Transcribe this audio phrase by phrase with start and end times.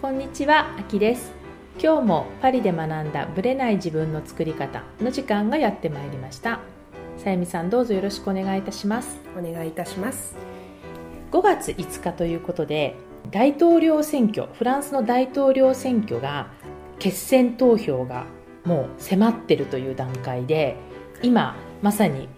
[0.00, 1.32] こんにちは、あきです。
[1.82, 6.60] 今日もパリで学んだブレない自分の作り方の時間がやってまいりました。
[7.16, 9.18] さゆみさんどうぞよろしくお願いいたします。
[9.36, 10.36] お願いいたします。
[11.32, 12.94] 5月5日ということで
[13.32, 16.46] 大統領選挙フランスの大統領選挙が
[17.00, 18.26] 決選投票が
[18.64, 20.76] もう迫ってるという段階で
[21.22, 22.28] 今まさに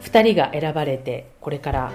[0.00, 1.92] 2人が選ばれてこれから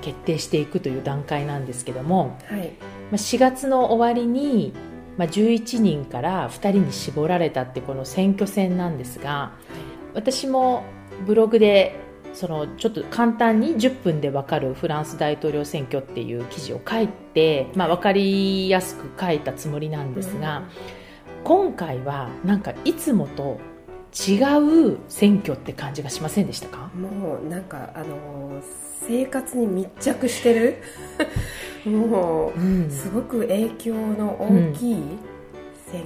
[0.00, 2.72] 決定していくという段階なんですけども、はい、
[3.12, 4.72] 4月の終わりに
[5.18, 9.52] 11人から2人に絞られたってこの選挙戦なんですが
[10.14, 10.84] 私も
[11.26, 11.98] ブログで
[12.34, 20.62] そのちょっと簡単に10分で分かるフランス大統領選挙っていう記事を書いて、まあ、分かりやすく書いたつもりなんですが、
[21.42, 23.58] 今回はなんかいつもと
[24.12, 24.36] 違
[24.92, 26.90] う選挙って感じがしませんでしたか？
[26.94, 28.62] もうなんかあの
[29.08, 30.76] 生活に密着してる。
[31.88, 34.96] もう、うん、すごく影響の大きい、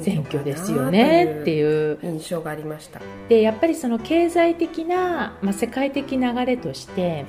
[0.00, 1.98] 選挙ですよねっていう。
[2.02, 3.00] 印象がありました。
[3.28, 7.27] でやっぱりその経済的な、まあ、世界的流れとして、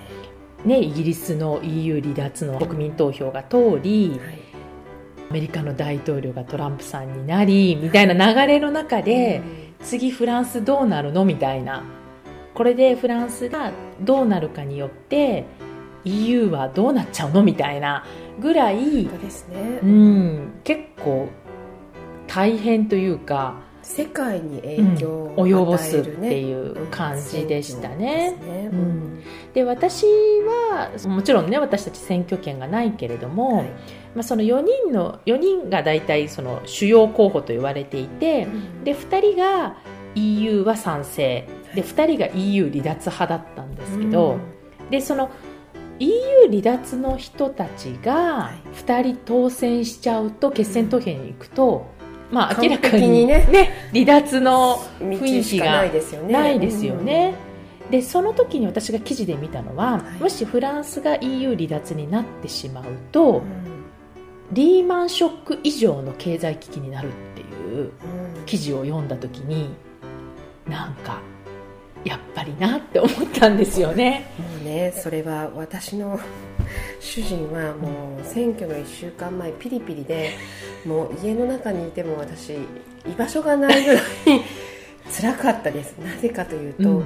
[0.64, 4.40] ね、イギリスの EU 離脱の国民投票が通り、はい、
[5.32, 9.42] アメリカの大統領がトランプさんになりみたいな流れの中で、
[9.82, 11.26] 次フランスどうなるの？
[11.26, 11.84] みたいな。
[12.54, 15.45] これでフランスがどうなるかによって
[16.06, 17.44] EU はどうなっちゃうの？
[17.44, 18.06] みたいな
[18.40, 21.30] ぐらい、ですね、うん、結構
[22.28, 28.38] 大変というか世界に影響を、及ぼすっていう感じでしたね。
[29.54, 33.66] で私はもちろんね私たち選挙権がないけれども、はい、
[34.16, 39.78] まあ、その4人の4人が大体その主要候補と言われていて、うん、で2人が
[40.16, 41.48] EU は賛成。
[41.76, 44.38] で2人が EU 離脱派だったんですけど、
[44.82, 45.30] うん、でその
[46.03, 48.52] EU 離脱の人たちが
[48.86, 51.87] 2人当選しちゃうと決選投票に行くと、
[52.31, 56.33] まあ、明らかにね、ね、離脱の雰囲気がないですよね。
[56.33, 57.36] ないですよね。
[57.89, 63.43] でその時に私が記事で見たのは、はい、もしフランスが EU 離脱になってしまうと、うん、
[64.52, 67.91] リーマンショック以上の経済危機になるっていう
[68.45, 69.70] 記事を読んだ時に
[70.67, 71.21] なんか
[72.03, 74.31] やっぱりなって思ったんですよね。
[74.37, 76.19] もうねそれは私の
[76.99, 80.31] 主人はもう選挙の1週間前ピリピリで
[80.86, 84.03] もう家の中にいても私居場所がないぐらい
[85.11, 85.97] 辛かったです。
[86.03, 87.05] なぜかというと、うん、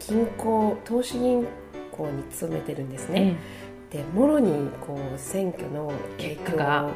[0.00, 1.46] 銀行投資銀
[1.90, 3.36] 行に勤めてるんですね、
[3.90, 6.56] でもろにこう選挙の影響
[6.86, 6.90] を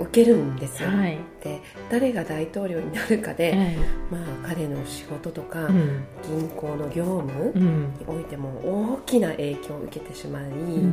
[0.00, 1.60] 受けるんですよ、はい、で
[1.90, 3.76] 誰が大統領になるかで、はい、
[4.10, 10.86] まあ、彼の仕事とか、うん、銀行の業務においても大きな影響を受けてしまい、うん、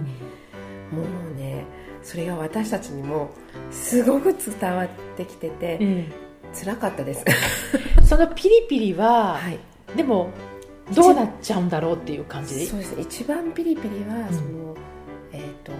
[0.91, 1.65] もうね
[2.03, 3.31] それが私たちにも
[3.71, 6.11] すごく伝わってきてて、うん、
[6.53, 7.25] 辛かったです。
[8.05, 9.59] そのピリピリは、はい、
[9.95, 10.29] でも
[10.93, 12.95] どうなっちゃうんだろうっていう感じそうです。
[12.99, 14.75] 一番ピリピリはその、
[15.31, 15.71] えーと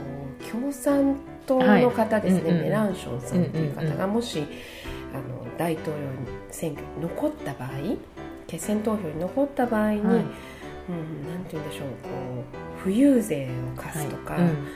[0.52, 1.16] 共産
[1.46, 4.46] 党の方ですね、はい、メランションさんという方がもし、
[5.14, 5.94] あの大統領
[6.52, 7.70] 選挙に残った場合
[8.48, 12.10] 決選投票に残った場合に、はい、うん、なんて言うんでしょうこ
[12.80, 14.44] う富裕税を課すとか、はい。
[14.44, 14.68] うん、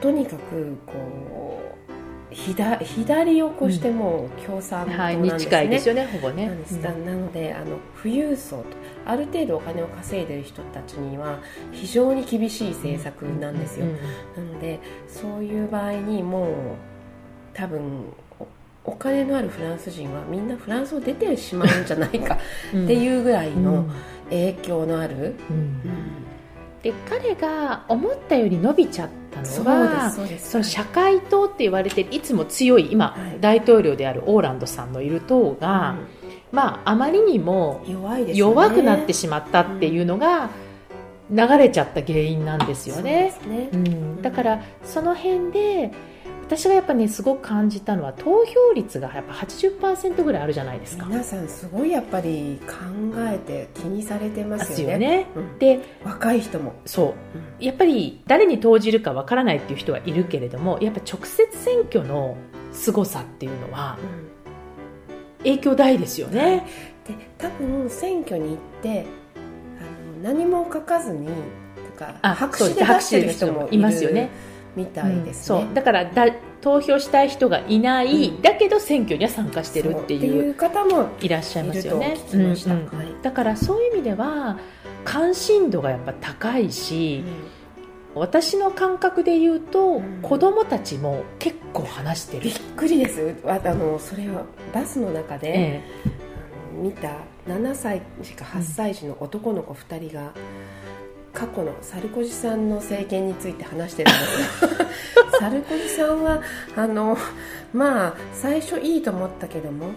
[0.00, 1.55] とにかくこう
[2.32, 6.50] 左左を越しても共産党なんですね、はい、近いですよねほぼね。
[6.82, 8.64] ななのであの富裕層と
[9.04, 11.38] ある程度お金を稼いでる人たちには
[11.72, 13.86] 非常に厳しい政策なんですよ、
[14.36, 16.52] なのでそういう場合にもう
[17.54, 18.12] 多分
[18.84, 22.34] お金のあるフランス人はみんなフランスを出てしまうんじゃないか
[22.70, 23.86] っていうぐらいの
[24.30, 25.80] 影響のある、うん。
[26.82, 29.08] で彼が思ったより伸びちゃっ
[29.42, 36.06] たのはその社会党って言われていつも強い今、はい、大統領であるオーランドさんのいる党が、うん、
[36.56, 37.82] まあ、あまりにも
[38.32, 40.50] 弱くなってしまったっていうのが、
[41.30, 43.34] 流れちゃった原因なんですよね。
[43.48, 43.68] ね。
[43.72, 45.90] うん、だからその辺で
[46.46, 51.06] 私がやっぱねすごく感じたのは投票率がやっぱ80%ぐらいあるじゃないですか。
[51.06, 52.74] 皆さんすごいやっぱり考
[53.18, 55.26] えて気にされてますよね、ね。
[55.34, 56.74] うん、で若い人も。
[56.84, 62.36] そう、うん、やっぱり誰に投じるかわからないっていう人はいるけれどもやっぱ直接選挙の
[62.72, 63.98] 凄さっていうのは、
[65.38, 66.64] 影響大ですよね、
[67.08, 69.06] で多分選挙に行って
[69.36, 71.32] あの何も書かずにと
[71.98, 74.30] か白紙で出してる人もいますよね
[74.76, 76.26] みたいですね、うん、だからだ
[76.60, 84.58] 投票したい人がいない、うん、だけど選挙には参加してるっていう方もいらっしゃいますよね、うんうん、だからそういう意味では
[85.04, 87.22] 関心度がやっぱ高いし、
[88.16, 92.42] 私の感覚で言うと、うん、子供たちも結構話してる。
[92.44, 93.36] びっくりです。
[93.46, 94.42] あのそれは
[94.74, 96.16] バスの中で、ええ、
[96.72, 100.32] 見た7歳児か8歳児の男の子2人が、
[101.36, 106.40] 過去のサルコジさんの政権について話してるんです サルコジさんは
[106.74, 107.18] あの
[107.74, 109.90] まあ最初いいと思ったけども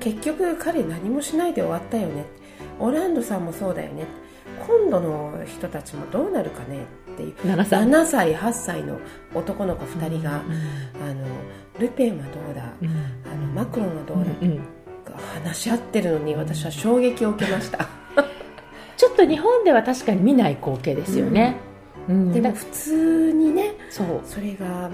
[0.00, 2.26] 結局彼何もしないで終わったよね。
[2.78, 4.04] オランドさんもそうだよね。
[4.66, 7.34] 今度の人たちもどうなるかねっていう。
[7.36, 8.98] 7歳 ,7 歳8歳の
[9.34, 11.26] 男の子2人が、うんうん、あの
[11.78, 14.60] ルペンはどうだ、うん、あのマクロンはどうだ、うんうん、
[15.44, 18.01] 話し合ってるのに私は衝撃を受けました
[19.02, 21.56] ちょっと日本では確かに見ない光景ですよね、
[22.08, 24.20] うん、でも普通にねそう。
[24.24, 24.92] それが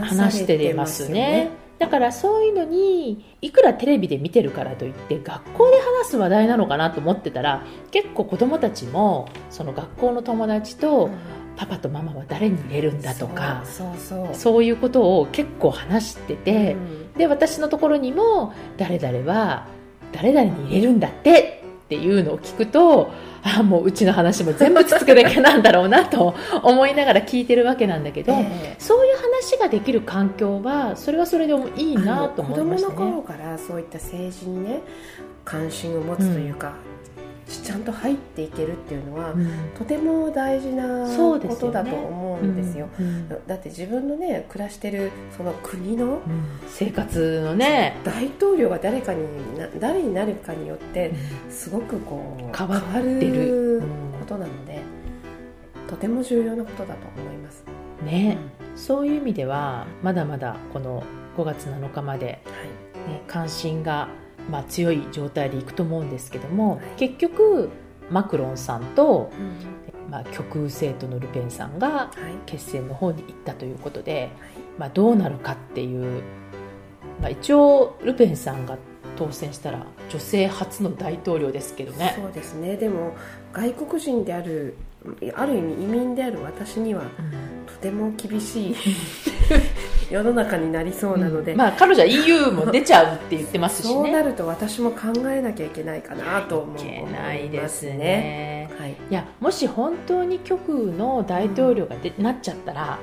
[0.00, 1.50] 話してますね。
[1.78, 11.08] だからそういうのにいくらテレビで見てるからといって学校で話す話題なのかなと思ってたら結構子供たちもその学校の友達と、
[11.54, 13.62] パパとママは誰に入れるんだとか
[14.32, 19.68] そういうことを結構話してて、うん、で私のところにも誰々は
[20.10, 23.12] 誰々に入れるんだってっていうのを聞くと
[23.44, 26.34] あもううちの話も全部つつくだけなんだろうなと
[26.64, 32.94] 思いながら聞いてるわけなんだけど、えー、そういう話ができる環境はそれはそれでもいいなと思いましたね。
[32.94, 34.80] 子供の頃からそういった政治にね
[35.44, 36.74] 関心を持つというか、
[37.46, 39.48] ちゃんと入っていけるっていうのは、うん、
[39.78, 46.20] とても大事なことだと思うんですよ、ねうんうん、だって自分のね暮らしてるその国の、
[46.68, 47.96] 生活のね。
[48.04, 49.20] 大統領が誰かに
[49.78, 51.12] 誰になるかによって
[51.48, 53.82] すごくこう変わってる。
[54.16, 54.80] ことなので、
[55.88, 57.64] とても重要なことだと思います。
[58.04, 58.38] ね、
[58.74, 61.02] そういう意味ではまだまだこの
[61.36, 62.42] 5月7日まで、
[63.06, 64.08] ね、関心が
[64.50, 67.70] まあ、強い状態でいくと思うんですけども、はい、結局
[68.10, 72.10] マクロンさんと、うん、まあ、極右政党のルペンさんが
[72.46, 74.30] 決戦の方に行ったということで、はい、
[74.78, 76.22] まあ、どうなるかっていう、
[77.20, 78.78] まあ、一応ルペンさんが
[79.16, 82.14] 当選したら女性初の大統領ですけどね。
[82.16, 82.76] そうですね。
[82.76, 83.16] でも
[83.52, 84.76] 外国人である
[85.34, 87.02] ある意味移民である私には、
[87.66, 88.76] とても厳しい
[90.10, 93.94] 世の中になりそうなので、うん、まあ彼女は EU も出ちゃうって言ってますしね。
[93.94, 97.02] そうなると私も考えなきゃいけないかなと思いますね。
[97.02, 102.98] いけないですね、はい、いやもし本当に極右の大統領がで、うん、なっちゃったら、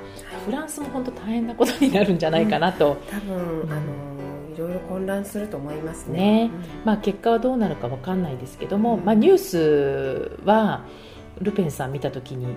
[0.46, 4.14] フランスも本当大変なことになるんじゃないかなと、多分、あの
[4.54, 6.50] いろいろ混乱すると思いますね、ね、
[6.84, 10.84] まあ、結果はどうなるか分かんないですけども、まあ、ニュースは
[11.40, 12.54] ルペンさん見た時に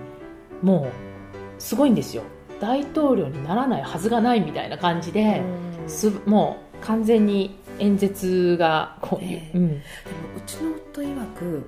[0.62, 2.22] もうすごいんですよ。
[2.60, 5.42] 大統領にならないはずがないみたいな感じで、
[5.86, 9.80] すもう完全に演説がこう、えー、うん、でも
[10.36, 11.66] うちの夫曰く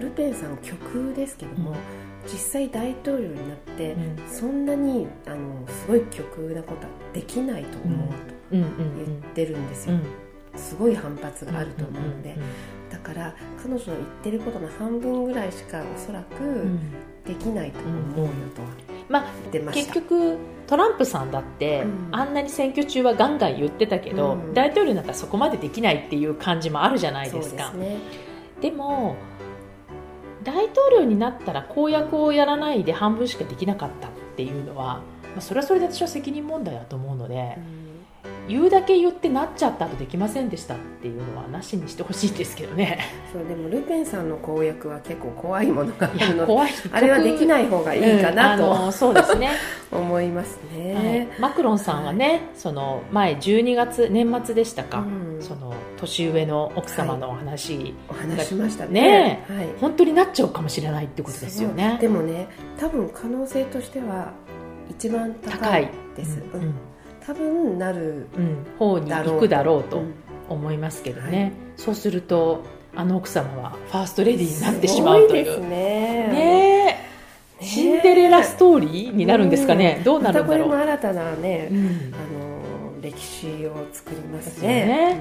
[0.00, 1.76] ルペンさん極右ですけども、うん、
[2.24, 8.14] 実際大統領になって、うん、そんなにあのすごい極右なことはできないと思うと
[8.50, 8.66] 言っ
[9.34, 9.96] てるんですよ、
[10.54, 12.36] すごい反発があると思うので、
[12.90, 16.66] だから彼女の言ってることの半分ぐらいしかおそらく
[17.26, 18.68] できないと思うよとは。
[19.08, 20.36] まあ、結局
[20.66, 27.72] トランプさんだって、うん、あんなに選挙中はガンガン言ってたけど、うん、大統領なんかそこまでできないっていう感じもあるじゃないですか。
[27.72, 27.96] でね、
[28.60, 29.16] でも
[30.44, 37.54] 大統領になったら公約をやらないで半分しかできなかったっていうのは、まあ、それはそれで私は責任問題だと思うので。
[37.56, 37.77] うん
[38.48, 42.98] 言うだけ言ってなっちゃったとできませんでしたっていうのはなしにしてほしいんですけどね。
[43.32, 46.56] そうでもルペンさんの公約は結構怖いものがあるので
[46.92, 49.50] あれはできない方がいいかなと、うん、そうですね。
[49.92, 59.00] 思いますね、はい、マクロンさんはねその前12月年末でしたか、うん、その年上の奥様のお話、はい、お話しましたね。
[59.00, 61.98] ね、はい、本当になっちゃうかもしれないってことですよね。
[62.00, 64.32] でもね多分可能性としては
[64.90, 66.74] 一番高いです、うん、うん
[67.28, 70.02] 多分なる、うん、方に行くだろうと
[70.48, 72.64] 思いますけどね、うんはい、そうすると
[72.96, 75.60] あの奥様はファーストレディーになってしまうという。
[75.60, 75.68] ね。
[75.68, 77.08] ね
[77.60, 84.86] シンデレラストーリーになるんですかね、うん、どうなるんだろう、ま、これも新たなね、うん、あの歴史を作りますね。
[84.86, 85.20] ね。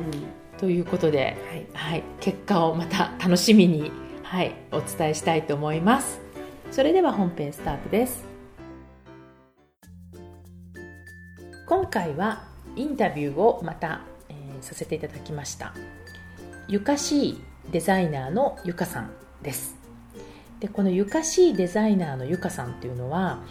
[0.59, 3.91] ということで、はい、はい、結果をまた楽しみに、
[4.23, 6.21] はい、お伝えしたいと思います。
[6.71, 8.26] それでは本編スタートです。
[11.67, 12.45] 今回は
[12.77, 15.73] インタビューをまた、えー、させていただきました。
[16.69, 19.11] ゆかしいデザイナーのゆかさん
[19.43, 19.75] です。
[20.61, 23.43] でこのゆかしいデザイナーのゆかさんっていうのは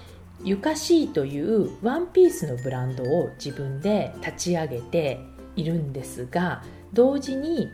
[0.43, 5.21] ゆかしいというワンピースのブランドを自分で立ち上げて
[5.55, 6.63] いるんですが
[6.95, 7.69] 同時に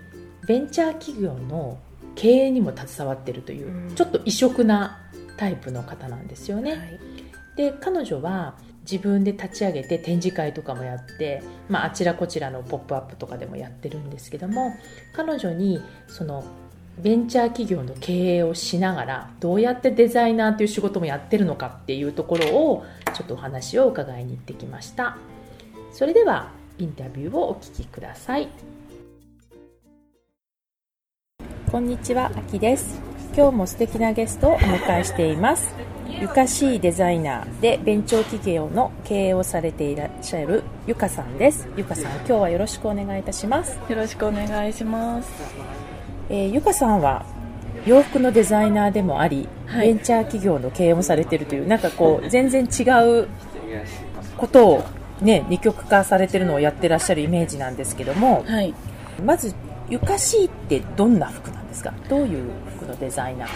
[0.48, 1.78] ベンチャー企業の
[2.16, 4.98] 経営にも携わっているという、うん、ちょっと異色な
[5.36, 7.00] タイプの方なんですよね、はい。
[7.56, 14.74] で彼女は自分で立ち上げて展示会とかもやって、まあ、あちらこちらの「ポップアップとかでもやってるんですけども
[15.14, 16.44] 彼女にその
[16.98, 22.84] ベンチャー企業の経営をしながらどうやってデザイナーという仕事もやってるのかっていうところを
[23.14, 25.16] ちょっとお話を伺いに行ってきました。
[25.90, 28.48] それではインタビューをお聞きください。
[31.70, 33.00] こんにちは、あきです。
[33.34, 35.74] 今日も素敵なゲストをお迎えしています。
[36.20, 41.66] ゆかしいデザイナーでベンチャー企業の経営をされていらっしゃるゆかさんです。
[41.76, 43.78] ゆかさん今日はよろしくお願いいたします。
[43.88, 45.30] よろしくお願いします。
[46.28, 47.24] えー、ゆかさんは
[47.86, 52.82] 洋服のデザイナーでもあり、はい、ベンチャー企業の経営もされているというなんかこう全然違
[53.22, 53.28] う
[54.36, 54.84] ことを、
[55.20, 58.74] ね、二極化されてるのをやってらっしゃるイメージなんですけども、はい、
[59.24, 59.54] まず
[59.88, 61.92] ゆかしいってどんな服なんですか？
[62.08, 62.50] どういう
[62.82, 63.48] 服のデザイナー。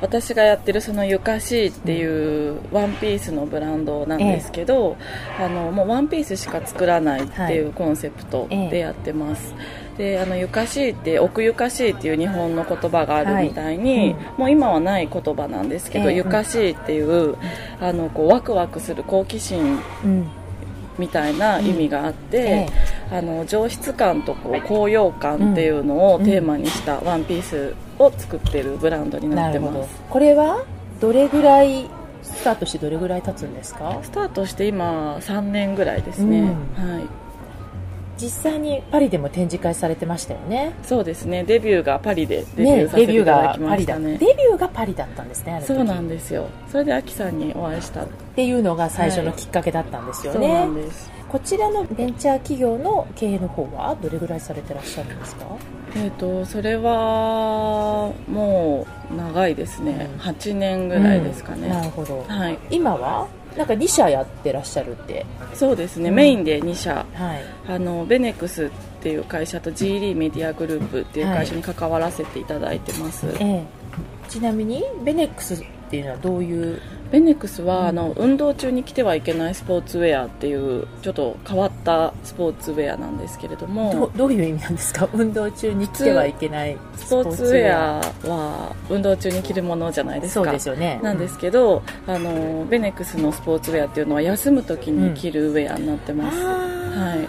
[0.00, 4.96] 私がやってるそのゆかしいっていうワンピースのブランドなんですけど、
[5.38, 17.36] ええ、あのもうワンピースしか作らないっていうコンセプトでやってます、はいえであのゆかしいって奥ゆかしいっていう日本の言葉があるみたいに、はいうん、もう今はない言葉なんですけど、えー、ゆかしいっていう、うん、
[17.80, 19.78] あのこうワクワクする好奇心、
[20.98, 22.46] みたいな意味があって、うん。
[22.46, 30.64] えー、あの上質感とこう高揚感っていうのをテーマにしたワンピースを作ってるブランドになってます、これは
[31.00, 31.88] どれぐらい
[32.22, 33.98] スタートしてどれぐらい経つんですか？
[34.02, 37.22] スタートして今3年ぐらいですね、はい。
[38.18, 40.74] 実際にパリでも展示会されてましたよね。
[40.84, 41.42] そうですね。
[41.42, 46.46] デビューがパリでデビューさせていただきましたね、ね、デビューがパリだったんですねそうなんですよ。
[46.70, 48.04] それでアキさんにお会いした。
[48.04, 48.06] っ
[48.36, 51.10] ていうのが最初のきっかけだったんですよね、はい、そうなんです。
[51.28, 55.46] こちらのベンチャー企業の経営の方はどれぐらいされてらっしゃるんですか？
[55.94, 63.28] えーと、それはもう長いですね、うん、8年ぐらいですかね、うん、なるほど、はい、今は？
[63.56, 65.26] なんか2社やってらっしゃるって。
[65.52, 68.70] そうですね、うん、メインで2社、はい、あのベネクスっ
[69.02, 73.64] ていう会社と G リーメディアグループっていう会社に関わらせていただいてます、はいええ、
[74.30, 76.80] ちなみにベネックスっていうのはどういう
[77.12, 85.08] ベネックスは、あの運動中に着てはいけないスポーツウェアっていうちょっと変わったスポーツウェアなんですけれどもどどういう意味なんですか？
[85.12, 90.44] 運動中に着てはいけないスポーツウェアは運動中に着るものじゃないですか。
[90.44, 90.98] そうですよね。
[91.02, 97.28] なんですけど、あのベネックスのスポーツウェアっていうのは休む時に着るウェアになってます、うん、はい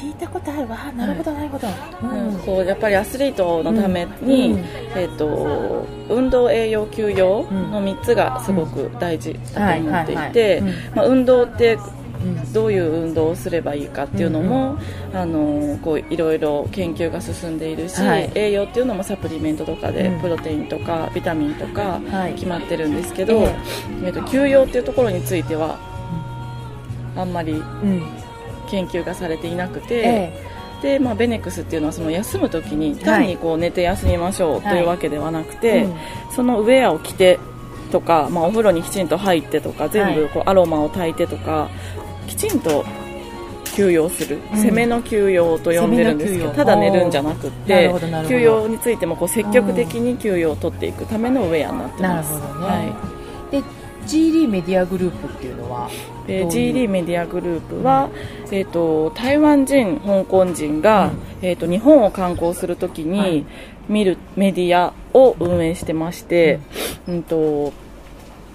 [0.00, 0.90] 聞いたことあるわ。
[0.92, 1.68] なるほどなるほど、
[2.02, 4.58] うん、こうやっぱりアスリートのために、うん、
[4.96, 10.62] えーと、運動栄養休養の3つがすごく大事だと思っていて
[10.96, 11.78] 運動って
[12.52, 14.78] どういう運動をすればいいかっていうのも、
[15.12, 22.00] うん、あのこういろいろ研究が進んでいるし、はい、栄養っていうのもサプリメントとかで、プロテインとかビタミンとか
[22.34, 23.54] 決まってるんですけど、はい、
[24.04, 25.78] えーと休養っていうところについては
[27.16, 27.62] あんまり、
[28.70, 30.32] 研究がされていなくて、え
[30.82, 35.96] え、でまあ、ベネックスっていうのはその休む時に単にこう寝て休みましょうというわけではなくて、はいうん、
[36.34, 37.38] そのウェアを着て
[37.92, 41.68] とか、まあ、お風呂にきちんと入ってとか全部こうアロマを炊いてとか、
[42.28, 42.84] きちんと
[43.74, 47.92] 休養する、うん、攻めの休養と呼んでるんですけどただ寝るんじゃなくて
[48.28, 52.32] 休養についてもこう積極的に休養を取っていくためのウェアになってます。
[52.32, 53.20] なるほどね、はい。
[53.52, 53.79] G
[54.32, 55.88] リーメディアグループっていうのは
[56.30, 58.08] えー、G リーメディアグループは、
[58.48, 63.46] うん、えーと、台湾人、香港人が、うん、えーと、日本を観光するときに
[63.88, 66.60] 見るメディアを運営してまして、
[67.08, 67.72] うん、うんと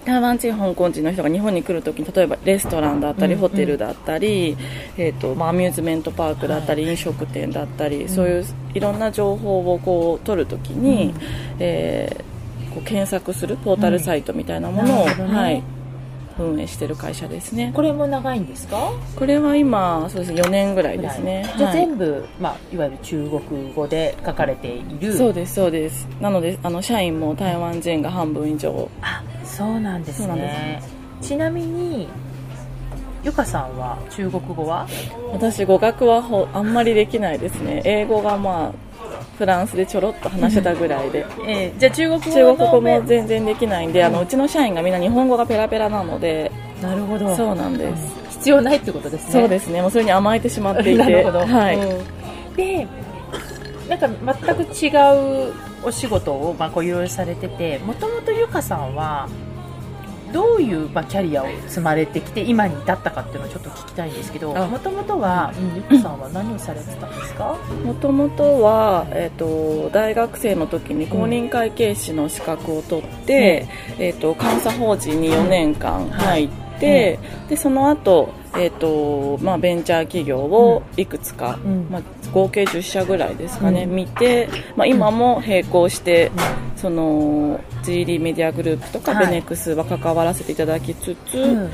[0.05, 4.55] 台湾人、香港人の人が日本に来るときに例えばレストランだったり、ホテルだったり、
[4.97, 11.13] えーとまあ、アミューズメントパークだったり、飲食店だったり、そういういろんな情報をこう取るときに、
[11.59, 12.34] えー
[12.75, 15.07] こう検索するポータルサイトみたいなものを、うん。
[15.07, 15.63] ね、はい、
[16.37, 17.71] 運営してる会社ですね。
[17.73, 18.91] これも長いんですか？
[19.15, 21.49] これは今そうです4年ぐらいですね。
[21.57, 25.13] じゃあ全部、はいまあ、いわゆる中国語で書かれている。
[25.13, 26.05] そうですそうです。
[26.19, 28.89] なのであの社員も台湾人が半分以上。
[29.01, 30.81] あそうなんですね。
[31.21, 32.09] ちなみに
[33.23, 34.85] ゆかさんは中国語は？
[35.31, 37.81] 私語学はほあんまりできないですね。
[37.85, 38.84] 英語がまあ
[39.37, 46.51] フランスでちょろっと話せたぐらいで、 えー、じゃあ中国語中国語も全然できないんで、あのうちの社員がみんな日本語がペラペラなので。
[46.81, 47.35] なるほど。
[47.35, 49.31] そうなんです、うん、必要ないってことですね。
[49.31, 49.81] そうですね。
[49.81, 50.97] もうそれに甘えてしまっていて。
[51.03, 52.87] なるほど、はい、うん、で
[53.89, 54.09] なんか
[54.43, 55.53] 全く違う
[55.83, 59.29] お仕事をまあこういろいろされててもともとゆかさんは
[60.35, 67.57] どういう、まあ、キャリアを積まれてきて今に至ったかっていうのをちょっと聞きたいんですけどもともとは、うん、ゆきさんは何をされてたんですか？
[67.85, 76.65] もともとは、えーと、大学生の時に公認会計士の資格を取って、うん、えーと、監査法人に4年間入って。
[76.75, 81.57] て、でその後、えーとまあベンチャー企業をいくつか、
[81.89, 86.31] まあ、合計10社ぐらいですかね、見て、まあ、今も並行して、
[86.75, 91.69] その GD メディアグループとかベネックスは関わらせていただきつつ、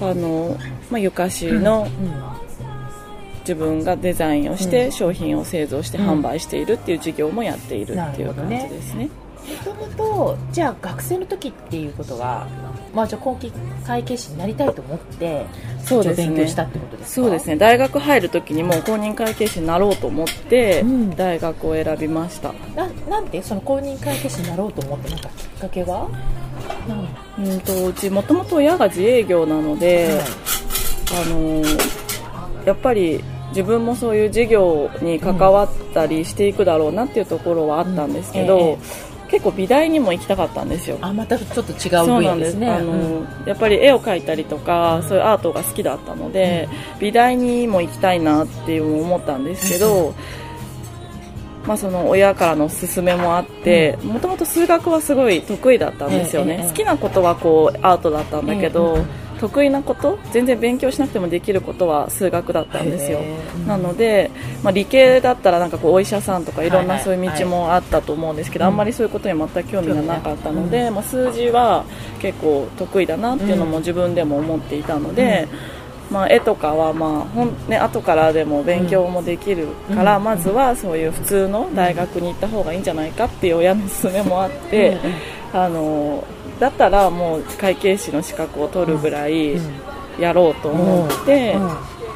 [0.00, 0.56] あの
[0.90, 1.88] まあ、ゆかしの、
[3.40, 9.10] 自分がデザインをして商品を製造して販売しているっていう事業もやっているっていう感じですね。
[9.66, 12.46] もともとじゃあ学生の時っていうことが、
[12.94, 13.52] まあ、じゃあ後期
[13.86, 15.46] 会計士になりたいと思って
[15.84, 17.56] そうです、ね、勉強したってことですそうですね。
[17.56, 20.84] 大学入る時にも公認会計士になろうと思って、
[21.16, 26.08] 大学を選びました、ななんでその公認会計士になろうと思ってなんかきっかけは？
[27.38, 30.18] うんとうちもともと親が自営業なので、はい、
[31.22, 31.62] あの
[32.64, 38.62] やっぱり自分もそういう事業に関わったりしていくだろうなっていうところはあったんですけど、うん。
[38.64, 38.78] え
[39.34, 40.96] 結構美大にも行きたかったんですよ。
[41.00, 42.70] あまたちょっと違う分野ですね。
[42.70, 50.14] あの、うん、やっぱり絵を描いたりとか、そういうアートが好きだったので、うん、美大にも行きたいなっていう思ったんですけど、
[51.66, 58.98] まあ、その親からの勧めもあってもともと数学はすごい得意だったんですよね、好きなことはこうアートだったんだけど、
[59.40, 63.20] 得意なこと全然勉強しなくてもできることは数学だったんですよ、
[63.66, 64.30] なので、
[64.62, 71.84] まあ、理系だったらなんかこうお医者さんとかいろんなそういう道もあったと思うんですけど、あんまりそういうことに全く興味がなかったので、まあ、数字は
[72.20, 75.48] 結構得意だなっていうのも自分でも思っていたので。
[76.10, 84.98] まあ、絵とかは、まあほんね後からでも勉強もできるから、まずはそういう普通の大学に行った方がいいんじゃないかっていう親の勧めもあって、
[85.54, 86.22] あの
[86.58, 89.56] だったらもう会計士の資格を取るぐらい
[90.18, 91.56] やろうと思って、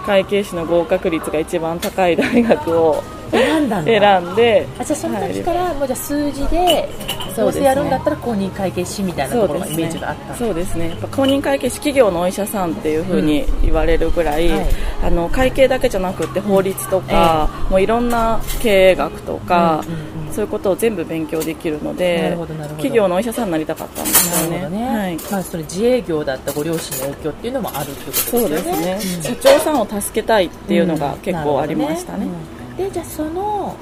[0.07, 6.89] 会計士の合格率が一番高い大学を選んだ選んであじゃあその時からもうじゃ数字で
[7.37, 10.35] どうせやるんだったら公認会計士みたいなところのイメージがあった。
[10.35, 14.67] そうですね、ね、公認会計士企業のお医者さんっていうふうに言われるぐらい、うんはい、
[15.05, 22.37] あの会計だけじゃなくて法律とか、うん、もういろんな経営学とか、うんうん、そういうことを全部勉強できるので
[22.77, 25.17] 企業のお医者さんになりたかったんですよね、ね、はい。
[25.33, 28.41] まあ、それ自営業だったご両親の影響っていうのもあるってことですね。
[28.41, 32.29] そうですね、社長さんを助けたいっていうのが結構ありましたね、
[32.77, 33.75] でじゃあその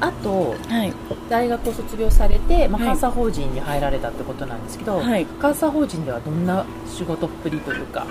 [0.00, 0.94] あと、はい、
[1.28, 8.06] 大学を卒業されて、まあ、監査法人に入られたってことなんですけど、はい、監査法人ではどんな仕事っぷりというか？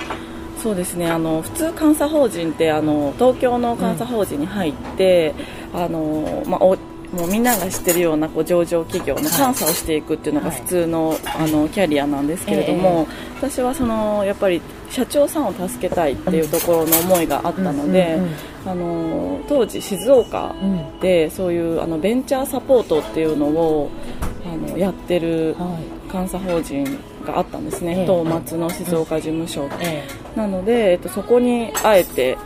[0.61, 1.09] そうですね。
[1.09, 5.33] あの普通監査法人ってあの東京の監査法人に入って、
[5.73, 6.77] うん、あのまあ、お
[7.13, 13.07] もうみんなが知ってるようなこう上場企業の監査をしていくっていうのが普通のはい、あのキャリアなんですけれども、
[13.39, 18.19] えー、私はそのやっぱり社長さんを助けたいっていうところの思いがあったので、
[18.65, 20.55] あの当時、静岡
[21.01, 23.91] でそういうあのベンチャーサポートっていうのを
[24.45, 25.55] あのやってる
[26.11, 26.85] 監査法人
[27.25, 29.69] があったんですね、東松の静岡事務所、
[30.35, 32.37] なので、えっと、そこにあえて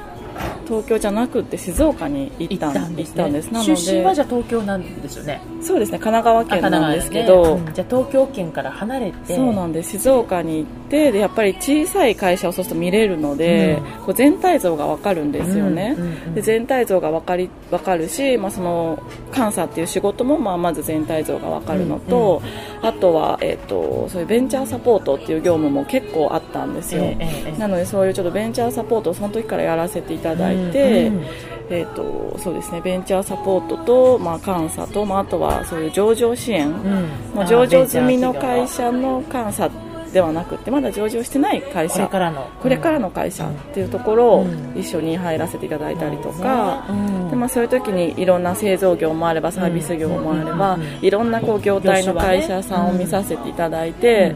[0.72, 5.42] 東京じゃなくて静岡に行ったんです、ね,、ですなので出身はじゃ東京なんですよね。
[5.62, 9.36] そうですね神奈川県なんですけど、ねうん、じゃ東京圏から離れて。
[9.36, 9.92] そうなんです。
[9.92, 19.02] 静岡に行ってでやっぱり小さい会社をそうすると見れるので、うん、こう全体像が分かるんですよね、うんうんうん、で全体像が分かり分かるし、まあ、その
[19.34, 31.26] 監査っていう仕事もまあまず全体像が分かるのと、うんうん、あとは、えーと、そういうベンチャーサポートっていう業務も結構あったんですよ、えーえー、なのでそういうちょっとベンチャーサポートをその時からやらせていただいて、うんうん。
[31.74, 39.70] えーとそうですね、ベンチャーサポートと、まあ、監査と、まあ、あとはそういう上場支援、うん、もう上場済みの会社の監査
[40.14, 41.96] ではなくてまだ上場してない会社。
[41.96, 42.50] これからの。
[42.62, 46.86] これからの会社っていうところを一緒に入らせていただいたりとか、
[47.30, 54.36] でまあ、そういう時にいろんな製造業もあればサービス業もあれば、いろんなこう業態の会社さんを見させていただいて。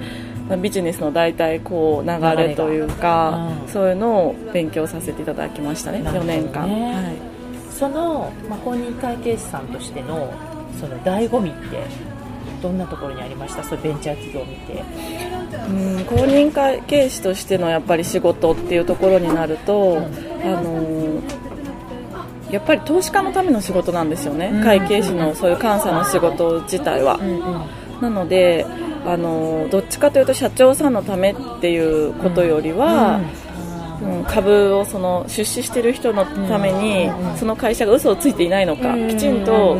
[0.62, 6.10] ビジネスの大体こう流れというか、そういうのを勉強させていただきましたね、ね。
[6.12, 7.16] 4年間、はい、
[7.72, 10.32] その、まあ、公認会計士さんとしての
[10.80, 11.80] その醍醐味って
[12.62, 13.64] どんなところにありました？
[13.64, 14.84] そうベンチャー企業を見て
[15.70, 20.04] うん公認会計士としてのやっぱり仕事っていうところになると、うん、
[20.44, 21.22] あの
[22.52, 27.16] やっぱり投資家のための仕事なんですよね、うん、会計士のそういう監査の仕事自体は。
[27.16, 28.66] うんうん、なので
[29.06, 33.20] あのどっちかというと社長さんのためっていうことよりは、
[34.02, 39.78] うん、株をその出資している人のために、その会社が嘘をついていないのか、きちんと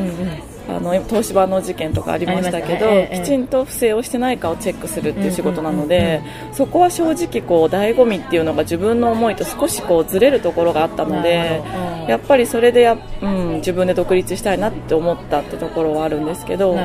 [0.68, 3.10] あの東芝の事件とかありましたけど、ね。
[3.12, 11.62] ええ、きちんと不正をしてないかをチェックするっていう仕事なので、そこは正直こう醍醐味っていうのが自分の思いと少しこうずれるところがあったので。
[12.08, 16.76] やっぱりそれでや、うん、自分で独立したいなって思ったってところはあるんですけど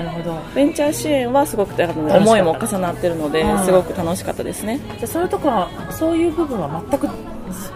[0.54, 4.80] ベンチャー支援はすごく思いも重なってるのですごく楽しかったですね。
[4.98, 7.08] じゃそういうとこはそういう部分は全く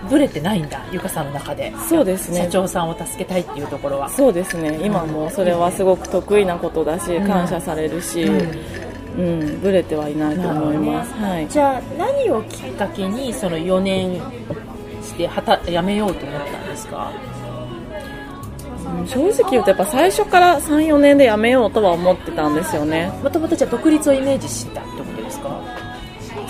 [0.09, 1.73] ぶれてないんだゆかさんの中で。
[1.89, 2.43] そうですね。
[2.45, 4.09] 社長さんを助けたいっていうところは。
[4.09, 4.81] そうですね。
[4.83, 8.25] 今もそれはすごく得意なことだし、感謝されるし、
[9.17, 14.21] うん、ぶれてはいないと思います、ね、はい、じゃあ何をきっかけにその4年
[15.01, 17.13] してはた辞めようと思ったんですか？
[19.07, 23.13] 正直言うとやっぱ最初から34年で辞めようとは思ってたんですよね。
[23.23, 24.81] もともとじゃあ独立をイメージした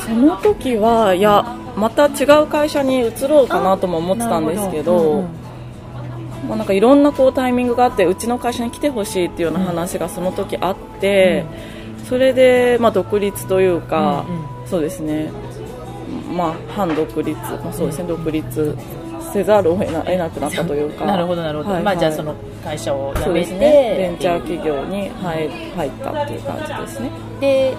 [0.04, 1.44] その時はいや
[1.76, 11.46] また違う会社に移ろうかなとも思ってたんですけど、うんうん、まあ、なんかいろんなこうタイミングがあってうちの会社に来てほしいっていうような話がその時あって、
[12.00, 15.30] うん、それでまあ独立というか、うんうん、そうですね、
[16.32, 18.76] まあ、反独立、まあ、そうですね独立
[19.32, 23.58] せざるを得なくなったというか なるほどなるほど、はいはい、まあ、じゃあその会社を辞めて、ね、
[23.98, 27.10] ベンチャー企業に入入ったっていう感じですね。
[27.40, 27.74] で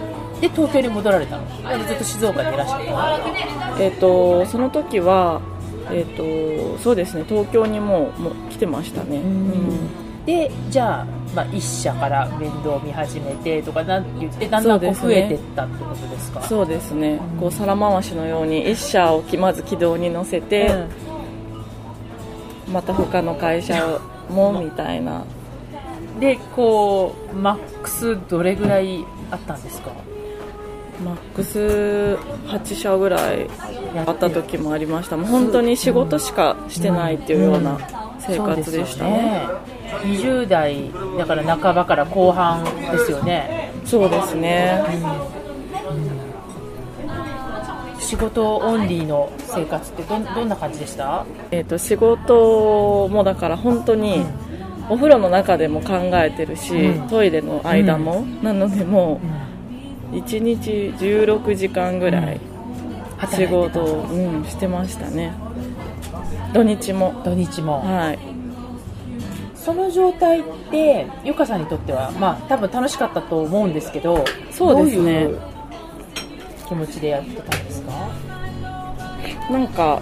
[0.48, 1.44] で東京に戻られたの。
[1.88, 5.42] ずっと静岡にいらっしゃったえっ、ー、とその時は
[5.92, 7.26] えっ、ー、とそうですね。
[7.28, 11.06] 東京にもも来てましたね、うん、でじゃあ、
[11.36, 16.42] まあ、一社から面倒見始めてとかなんて言ってだんだんこう増えていったってことですか？
[16.44, 20.68] そうですね、うん、こう皿回しのように一社をまず軌道に乗せて、
[22.68, 25.26] うん、また他の会社もみたいな。
[26.20, 29.92] でこうマックスどれぐらいあったんですか？
[31.04, 31.60] マックス
[32.48, 33.48] 8社ぐらい
[34.06, 35.18] あった時もありました。
[35.18, 37.78] もう本当に仕事しかしてないっていうような
[38.20, 39.48] 生活でしたね,、
[40.04, 40.20] うん、ね。
[40.20, 43.72] 20代だから半ばから後半ですよね。
[43.86, 44.84] そうですね、
[47.96, 54.26] うん、仕事オンリーの生活ってどどんな感じでした、えーと、仕事もだから本当に、
[54.90, 59.55] お風呂の中でも考えてるし、うん、トイレの間も、なのでもう、
[60.16, 62.40] 1日16時間ぐらい
[63.34, 65.34] 仕事を、うん、してましたね。
[66.54, 67.22] 土日も。
[67.24, 67.82] 土日も。
[67.82, 68.20] はい。
[69.56, 75.28] その状態ってゆかさんにとってはまあ多分楽しかったと思うんですけどそうですね。
[76.68, 77.92] 気持ちでやってたんですか？
[79.52, 80.02] なんか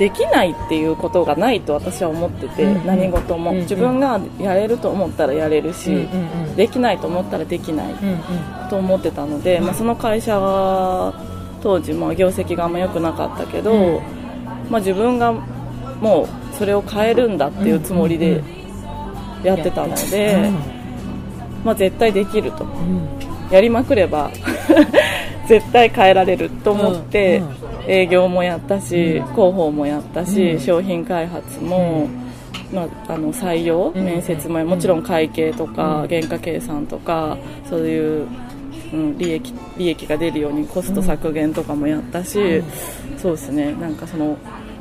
[0.00, 11.12] できないっていうことがないと私は思ってて、うんうん、何事も、うんうん、自分がやれると思ったらやれるし、うんうんうん、できないと思ったらできない、うんうん、と思ってたので、まあ、その会社は
[11.62, 14.00] 当時も業績があんま良くなかったけど、うん、
[14.70, 18.42] まあ、自分がもうそれを変えるんだっていうつもりで
[19.42, 20.50] やってたので、
[21.62, 22.66] まあ、絶対できると、
[23.50, 24.30] やりまくれば
[25.50, 27.42] 絶対変えられると思って。
[27.86, 32.08] 営業もやったし、広報もやったし、商品開発も、
[32.72, 37.36] まあ、あの採用、面接ももちろん会計とか、原価計算とか
[37.68, 38.28] そういう、
[38.92, 42.62] うん、利益利益が出るようにコスト削減とかもやったし、
[43.18, 43.72] そうですね。
[43.72, 44.36] なんかその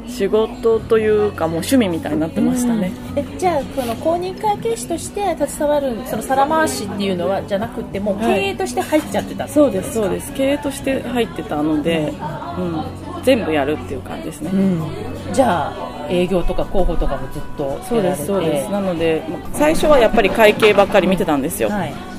[0.09, 10.33] 仕事というかもう趣味みたいになってましたね、えじゃあこの公認会計士として携わるその皿回しっていうのはじゃなくても経営として入っちゃってた、はい、そうですそうです。
[10.33, 12.13] 経営として入ってたので、
[12.57, 12.83] うん、
[13.23, 18.71] 全部やるっていう感じですね、うん、じゃあ営業とか広報とかもずっとそうですそうです。
[18.71, 22.18] なので最初はやっぱり会計ばっかり見てたんですよ、はい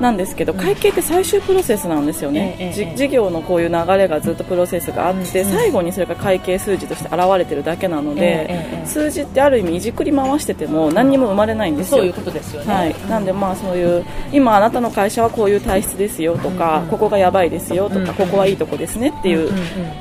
[0.00, 19.50] なんですけど会計って最終プロセスなんですよね、事業のこういう流れがずっとプロセスがあって、最後にそれが会計数字として現れてるだけなので、数字ってある意味いじくり回してても何にも生まれないんですよ、そういうことですよね、はい、なんでまあそういう今あなたの会社はこういう体質ですよとか、ここがやばいですよとか、ここはいいとこですねっていう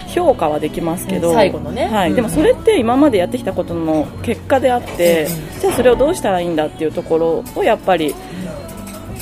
[0.08, 5.28] 評価はできますけど、最後のね、はい、でもそれって今までやってきたことの結果であって、
[5.60, 8.14] じゃあそれをどうしたらいいんだっていうところをやっぱり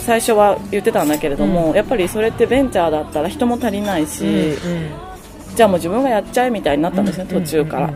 [0.06, 4.56] 最初は言ってたんだけれども、うん、やっぱりそれってベンチャーだったら人も足りないし、うんうん、
[5.56, 7.94] じゃあもう自分がやっちゃえみたいになったんですね、途中から。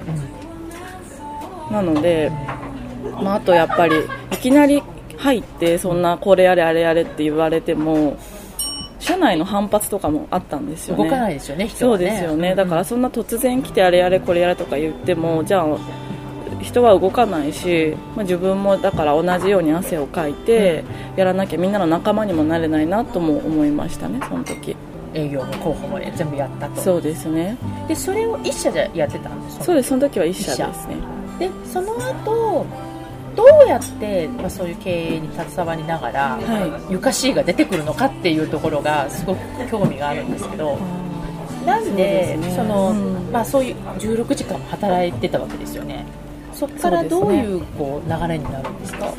[1.71, 2.31] なので、
[3.21, 3.95] まあ、あとやっぱり
[4.31, 4.81] いきなり
[5.17, 8.17] 入ってそんなこれやれあれやれって言われても
[8.97, 11.03] 社内の反発とかもあったんですよね。
[11.03, 12.55] 動かないですよね、ね、そうですよね。
[12.55, 15.77] だからそんな突然来てあれやれこれやれとか言ってもじゃあ
[16.61, 20.83] 人は動かないし、まあ、自分もだから同じように汗をかいて
[21.15, 24.75] やらなきゃみんなの仲間にもなれないなとも思いましたねその時。
[25.11, 26.81] 営業も候補も全部やったと。
[26.81, 27.57] そうですね。
[27.87, 30.95] でそれを一社でやってたんですそうですその時は一社ですね。
[31.39, 32.65] でその後
[33.35, 40.77] どうやって、まあ、そういう経営に携わりながら、はい、ゆかしいが出てくるのかっていうところがすごく興味があるんですけど
[41.65, 46.05] なんでそ、ね、の、うん、まあ、そういう16時間も働いてたわけですよね
[46.59, 49.13] そこからどういうこう流れになるんですか？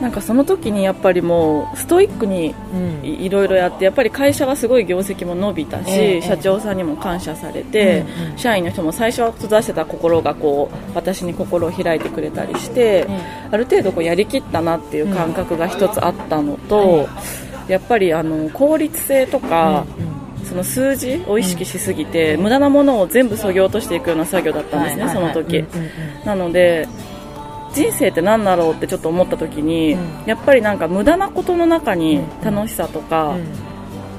[0.00, 2.54] なんかその時にやっぱりもうストイックに
[3.02, 8.04] いろいろやってやっぱり会社はすごい業績も伸びたし、社長さんにも感謝されて、
[8.36, 13.06] 社員の人も最初は閉ざしてた心がこう私に心を開いてくれたりして、
[13.50, 17.08] ある程度こうやりきったなっていう感覚が一つあったのと、
[17.68, 19.86] やっぱりあの効率性とか、
[20.44, 25.64] その数字を意識しすぎて、無駄なものを全部そぎ落としていくような作業だったんですね、その時、
[26.24, 26.88] なので
[27.72, 33.36] 人生って何だろうってちょっと思った時に、うん、やっぱりなんか無駄なことの中に楽しさとか、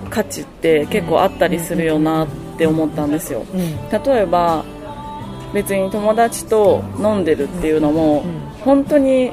[0.09, 3.45] 価値って結構あったりするよなって思ったんですよ、
[3.91, 4.65] 例えば
[5.53, 8.23] 別に友達と飲んでるっていうのも、
[8.61, 9.31] 本当に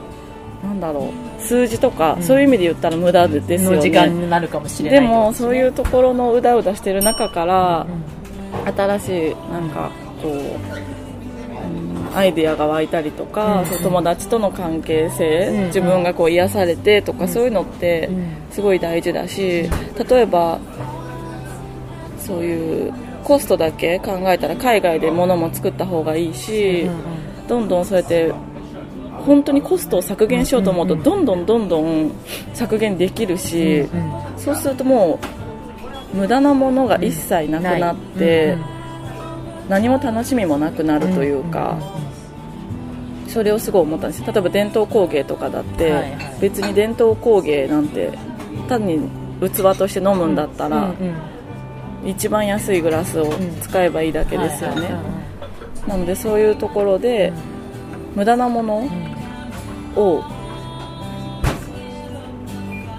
[0.63, 3.81] 何だろう数字とか、そういう意味で言ったら無駄ですよね。
[3.81, 7.87] 時間になるかもしれないでもそういうところのうだうだしてる中から、
[8.65, 9.91] 新しいなんか
[10.23, 18.11] こうアイデアが湧いたりとか、うん、友達との関係性、うん、自分がこう癒されてとか、そういうのって
[18.51, 19.69] すごい大事だし
[20.09, 20.59] 例えば
[22.19, 22.93] そういう
[23.25, 26.89] コストだけ考えたら海外で物も作った方がいいし、
[27.49, 28.33] どんどんそうやって
[29.23, 32.13] 本当にコストを削減しようと思うとどんどんどんどん
[32.55, 33.89] 削減できるし、
[34.37, 35.19] そうするとも
[36.15, 38.57] う無駄なものが一切なくなって、
[39.69, 41.79] 何も楽しみもなくなるというか、
[43.29, 45.95] それをすごい思ったんです例えば伝統工芸とかだって、
[46.41, 48.11] 別に伝統工芸なんて
[48.69, 49.01] 単に
[49.41, 50.93] 器として飲むんだったら、
[52.05, 53.33] 一番安いグラスを
[53.63, 54.91] 使えばいいだけですよね、
[55.87, 57.33] なのでそういうところで、
[58.15, 58.89] 無駄なもの
[59.97, 60.23] を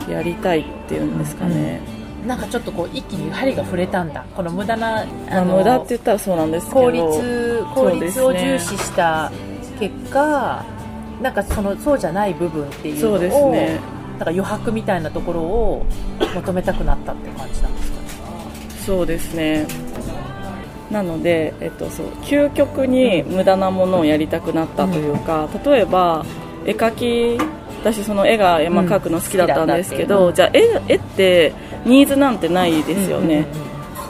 [0.09, 1.81] やりたいっていうんですかね、
[2.27, 4.25] なんかちょっとこう一気に針が触れたんだ。
[4.35, 6.81] この無駄なあの無駄って言ったらそうなんですけど。
[6.81, 9.31] 効率効率を重視した
[9.79, 10.63] 結果、
[11.17, 13.79] ね、なんかそのそうじゃない部分っていうのをそうです、ね、
[14.11, 15.85] なんか余白みたいなところを
[16.35, 18.07] 求めたくなったって感じなんですかね。
[18.85, 19.65] そうですね
[20.91, 26.25] なので、えっと、そう究極に無駄なものをやりたくなったというか、うん、例えば
[26.65, 27.41] 絵描き
[27.81, 31.53] 私その絵が山描くの好きだったんですけど、うん、じゃあ絵絵って
[31.85, 33.45] ニーズなんてないですよね、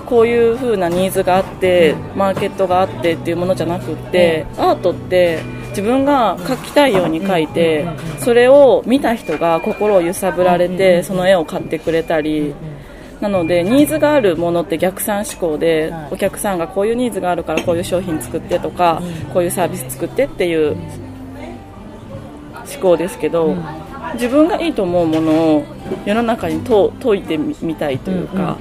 [0.05, 7.87] こういう風なニーズがあってマーケットがあってっていうものじゃなくってアートって自分が描きたいように描いて
[8.19, 12.53] それを見た人が心を揺さぶられてその絵を買ってくれたり
[13.23, 19.01] なのでニーズがあるものって逆算思考でお客さんがこういうニーズがあるからこういう商品作ってとか
[19.33, 20.81] こういうサービス作ってっていう思
[22.81, 23.55] 考ですけど
[24.15, 25.65] 自分がいいと思うものを
[26.05, 28.57] 世の中に解いてみたいというか。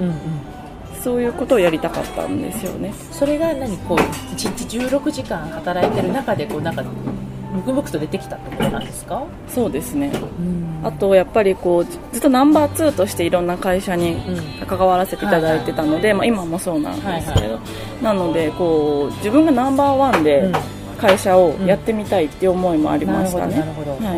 [1.03, 2.95] そういうことをやりたかったんですよね。
[3.11, 6.85] それが何こう1日16時間働いてる中でこうなんか
[7.53, 9.23] ムクと出てきたところなんですか？
[9.49, 10.11] そうですね、
[10.83, 14.17] あとやっぱりこうずっとナンバー2としていろんな会社に
[14.67, 17.59] 関わらせていただいてたので、まあ、今もそうなんですけど、
[18.03, 20.51] なのでこう自分がナンバーワンで
[20.99, 23.61] 会社をやってみたいっていう思いもありましたね。
[23.61, 24.17] は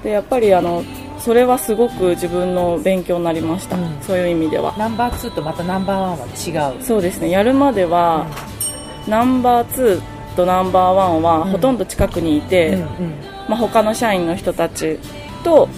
[0.00, 0.82] い、でやっぱりあの
[1.18, 4.74] それはすごく自分の勉強になりました、うん、そういう意味では。
[4.76, 6.26] ナンバー2とまたナンバーワンは
[6.72, 6.82] 違う。
[6.82, 7.30] そうですね。
[7.30, 8.26] やるまでは、
[9.06, 12.84] うん、ナンバー2とナンバーワンはほとんど近くにいて、
[13.48, 14.98] まあ、他の社員の人たち
[15.42, 15.68] と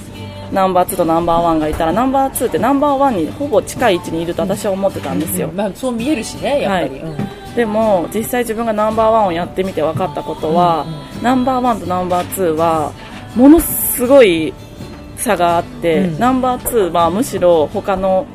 [0.53, 7.16] ナンバー2とナンバーワンがいたらナンバー2ってナンバーワンにほぼ近い位置にいると私は思ってたんですよ、まあ、そう見えるしねやっぱり、は
[7.53, 10.87] い、でも実際自分がナンバーワンをやってみて分かったことは、
[11.23, 12.92] ナンバーワンとナンバー2は
[13.35, 14.55] ものすごい
[15.16, 18.27] 差があって、うん、ナンバー2はむしろ他の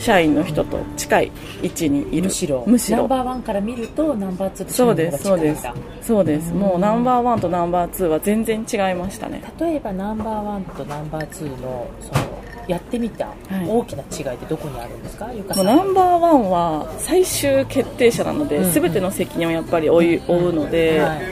[0.00, 1.32] 社員の人と近い
[1.62, 2.24] 位置にいる。
[2.24, 2.64] むしろ。
[2.66, 2.98] むしろ。
[2.98, 5.68] ナンバーワンから見るとナンバー2とそうですそうです。
[6.00, 6.52] そうです。
[6.54, 9.42] もうナンバーワンとナンバー2は全然違いましたね。
[9.60, 13.34] 例えばナンバーワンとナンバー2のそのやってみた
[13.66, 21.22] 大きな違いってどこにあるんですか、はい、ナンバーワンは最終決定者なので、うんうん、全ての責任をやっぱり負い、負うので、はい、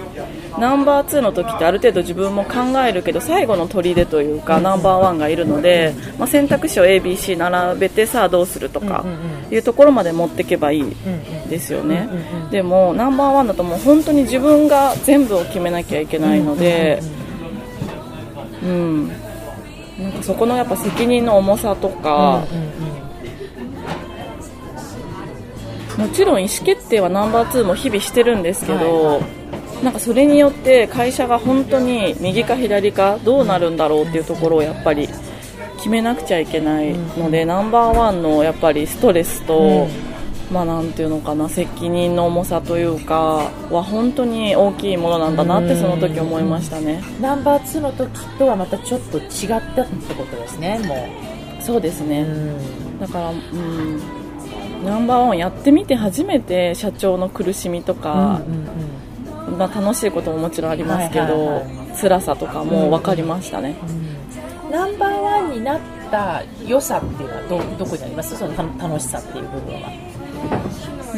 [0.59, 9.05] ナンバーツーの時ってある程度自分も考えるけど最後の砦というか、うん、ナンバーワンがいるので、まあ、選択肢を ABC 並べてさあどうするとか
[9.48, 10.96] いうところまで持っていけばいい
[11.48, 12.09] ですよね、
[12.51, 17.01] でもナンバーワンだともう本当に自分が全部を決めなきゃいけないので、
[18.62, 19.27] うん
[19.98, 22.44] なんかそこのやっぱ責任の重さとか、
[25.96, 29.20] もちろん意思決定はナンバー2も日々してるんですけど、
[29.82, 35.08] なんかそれによって会社が本当に右か左かどうなるんだろうっていうところをやっぱり
[35.76, 36.46] 決めなくちゃい。
[36.46, 39.88] けないので、ナンバーワンのやっぱりストレスと、
[40.50, 47.02] まあなんていうのかな責任の重さというかは本当に大きいものなんだなってその時思いましたね。
[47.20, 49.26] ナンバー2の時とはまたちょっと違っ
[49.74, 50.94] たってことですねも
[51.61, 51.62] う。
[51.62, 52.26] そうですね。
[53.00, 54.00] だからうん。
[54.84, 64.66] ナンバーワンやってみて初めて社長の苦しみとか、うんうんうん、まあ、楽しいことももちろんありますけど、はいはいはい、辛さとかも分かりましたね、うん。
[64.66, 65.80] うん、ナンバーワンになっ
[66.12, 67.42] た良さっていうのは
[67.76, 68.37] どどこにあります？
[68.37, 69.90] その楽しさっていう部分は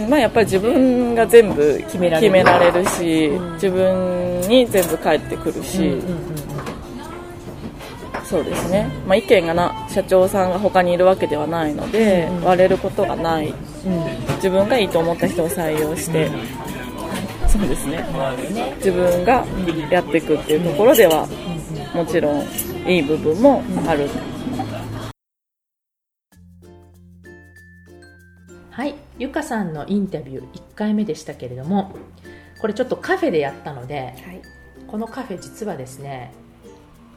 [0.09, 2.19] まあ、やっぱり自分が全部決めら
[2.59, 2.85] れる。
[2.87, 6.05] し、うん、自分に全部返ってくるし、うんうんうん、
[8.25, 13.53] そうですね、まあ、意見がな社長さんが他にいるわけではないので、うん、割れることがない、
[14.37, 16.31] 自分がいいと思った人を採用して、
[17.49, 18.05] そうですね。
[18.77, 19.45] 自分が
[19.91, 21.27] やっていくっていうところでは、
[21.95, 22.47] もちろん
[22.87, 24.03] いい部分もある。
[24.03, 24.40] はい
[29.21, 31.95] ゆかさんのインタビュー1回目でしたけれども
[32.61, 34.43] これちょっとカフェでやったので、はい、
[34.89, 36.33] このカフェ実はですね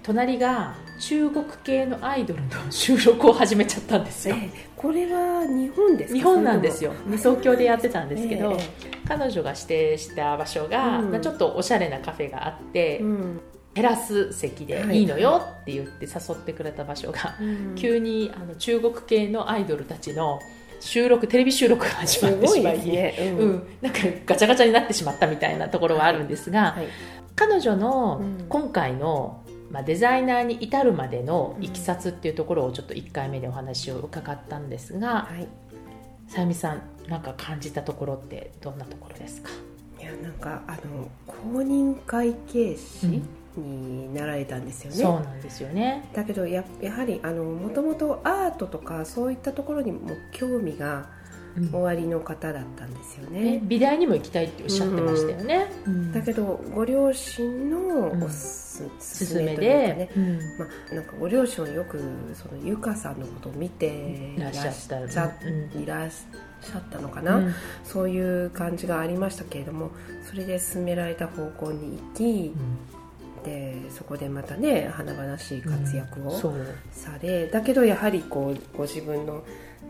[0.04, 6.94] 隣が中国系のアイドルの収録を始めちゃったんですよ、えー、これは日本です日本なんですよ。
[7.06, 13.42] 東京でやってたんですけど、えー、彼女が指定した場所が、うん、ちょっとおしゃれなカフェがあって、うん、
[13.74, 15.04] テラス席でい。
[15.04, 17.36] いのよって言って誘ってくれた場所が、
[17.76, 20.39] 急にあの中国系のアイドルたちの
[20.84, 23.15] 収録テレビ収録が始まってしまい、ね。
[23.19, 26.88] うん、うん、なんかガチャガチャになってしまったみたいなところはあるんですが、はい、
[27.36, 35.48] 彼女の今回の、まあ、デザイナーに至るまでのいきさつっていうところをちょっと1回目でお話を伺ったんですが、はい、
[36.28, 39.50] さゆみさんなんか感じたところってどんなところですか？
[40.00, 43.28] いやなんかあの公認会計士、うん
[43.60, 44.98] になられたんですよね。
[44.98, 46.10] そうなんですよね。
[46.13, 51.08] だけどややはりもともとアートとかそういったところにも興味が
[51.72, 60.10] おありの方だったんですよね、うん、美大にも行きたいっておっしゃってましたよね、うん、だけどご両親のおすすめで、ね。
[60.18, 62.02] うん、まあ、なんかご両親はよく
[62.34, 63.86] そのゆかさんのことを見て
[64.36, 65.02] いらっしゃったい
[65.86, 69.92] らっしゃったのかな、そういう感じがありましたけれども
[70.28, 72.56] それで進められた方向に行き、
[73.43, 76.39] でそこでまたね華々しい活躍を
[76.91, 77.47] され、う。
[77.47, 79.43] ん、だけどやはりこうご自分の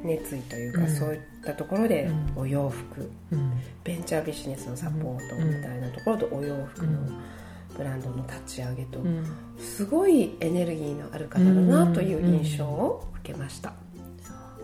[0.03, 6.99] 熱意というか、うん、そういったところでお洋服、うん、ベンチャービジネスのサポートみたいなところとお洋服の
[7.77, 8.99] ブランドの立ち上げと、
[9.57, 13.73] すごいエネルギーのある方だなという印象を受けました。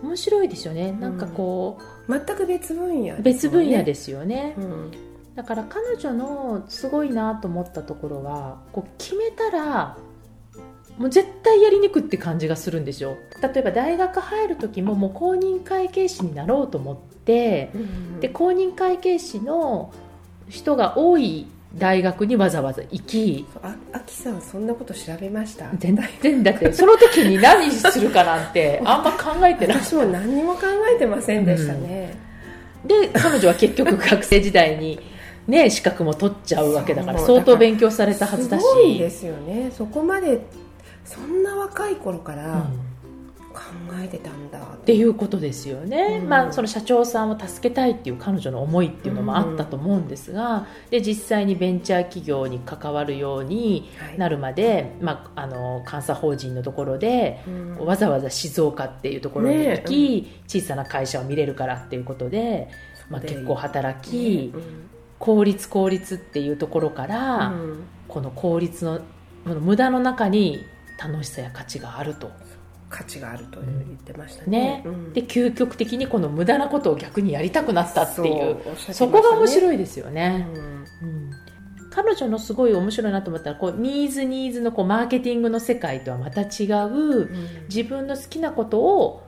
[0.03, 0.91] 面白いですよね。
[0.91, 4.55] なんかこう、全く別分野、ね、別分野ですよね、
[5.39, 9.95] だから彼女のすごいなと思ったところはこう決めたら
[10.97, 13.15] もう絶対やりにくって感じがするんですよ。
[13.41, 19.93] 例えば大学入る時ももう公認会計士になろうと思って、うんうん、で公認会計士の
[20.49, 21.47] 人が多い
[21.77, 25.69] 大学にわざわざ行きああきさんそんなこと調べました？
[25.77, 29.77] 全然だってその時に何するかなんて あんま考えてない。
[29.77, 32.17] 私も何にも考えてませんでしたね、
[32.83, 35.07] うん、で彼女は結局学生時代に
[35.49, 38.63] ね、資格も取っちゃうわけだから相当勉強されたはずだし。
[38.63, 40.39] すごいですよねそこまで。
[41.05, 42.67] そんな若い頃から
[43.51, 43.59] 考
[43.99, 57.41] えてたんだ、うん、っていうことですよね、うん、まあ、その社長さんを助けたいっていう彼女の思いっていうのもあったと思うんですが、うん、で実際にベンチャー企業に関わるようになるまで、はい、まあ、あの監査法人のところで、
[57.79, 62.69] わざわざ静岡っていうところに行き、ね、小さな会社を見れるからっていうことで、
[63.09, 69.01] まあ、結構働き、ね効率効率っていうところから、うん、この効率の
[69.45, 70.65] 無駄の中に
[70.97, 72.31] 楽しさや価値があると。
[72.89, 73.71] 価値があると言っ
[74.03, 74.81] てましたね。
[74.81, 74.83] ね。
[74.85, 78.57] うん、で究極的にこの無駄なことを逆にやりたくなったっていう。
[78.91, 80.47] そ、ね,、こが面白いですよね、
[81.03, 81.31] うん、
[81.91, 87.29] 彼女のすごい面白いなと思ったらこうニーズニーズのこうマーケティングの世界とはまた違う、
[87.69, 89.23] 自分の好きなことを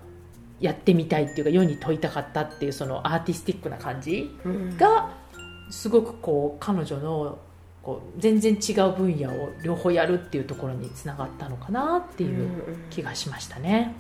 [0.60, 4.32] やってみたいっていうか世に問いたかったっていうそのアーティスティックな感じ
[4.78, 5.21] が、
[5.72, 7.40] すごくこう彼女の
[7.82, 12.50] こう全然違う分野を両方やるっていうところにつながったのかなっていう
[12.92, 13.94] 気がしましたね。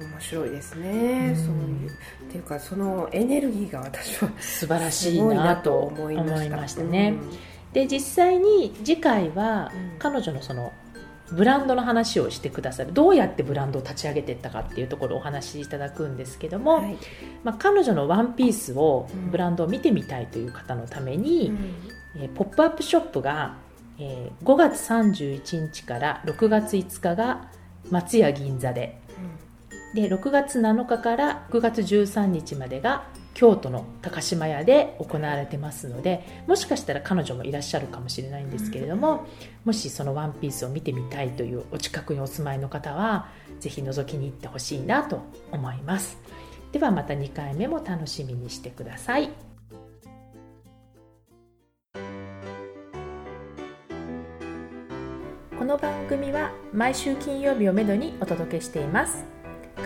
[0.00, 7.38] 面白いですね、うん、そういうっていうかそのエネルギーが私は素晴らしいなと思いましたね、うん、
[7.72, 10.72] で実際に次回は彼女のその
[11.30, 12.92] ブランドの話をしてくださる。
[12.92, 16.96] どうやってブランドを立ち上げていったかっていうところをお話しいただくんですけども、はい、
[17.44, 21.48] まあ、彼女のワンピースをブランドを見てみたいという方のために、
[22.16, 23.56] うん、えー、ポップアップショップが、
[23.98, 27.48] えー、5月31日から6月5日が
[27.90, 29.00] 松屋銀座で、
[29.94, 33.04] うん、で6月7日から9月13日までが
[33.34, 39.26] 京都の高島屋で行われてますのでもしかしたら彼女もいらっしゃるかもしれないんですけれども
[39.64, 43.28] もしそのワンピースを見てみたいというお近くにお住まいの方は
[43.60, 45.20] ぜひ覗きに行ってほしいなと
[45.50, 46.18] 思います。
[46.72, 49.52] ではまた2回目も楽しみにしてください。
[55.62, 59.31] この番組は毎週金曜日をめどにお届けしています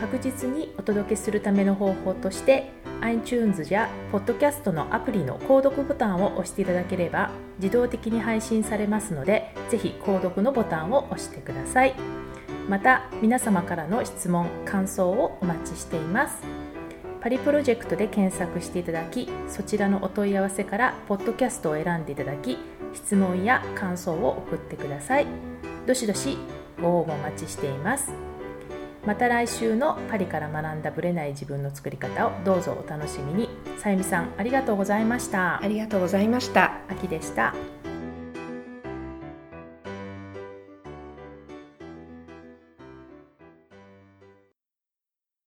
[0.01, 2.71] 確実にお届けするための方法として
[3.01, 11.95] iTunes や Podcast のアプリの購読ボタンを押していただければ自動的に配信されますのでぜひ購読のボタンを押してください。
[12.69, 16.43] また皆様からの質問感想をお待ちしています。
[17.21, 22.59] パリプロジェクトで検索していただきそちらのお問い合わせからポッドキャストを選んでいただき
[22.95, 25.27] 質問や感想を送ってください。
[25.87, 26.39] どしどし
[26.81, 28.26] ご応募お待ちしています。
[29.07, 33.49] また来週のパリから学んだぶれない自分の作り方をどうぞお楽しみに。
[33.79, 35.63] さゆみさんありがとうございました。
[35.63, 36.73] ありがとうございました。
[36.89, 37.55] 秋でした